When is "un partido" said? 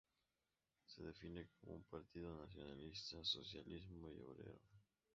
1.75-2.33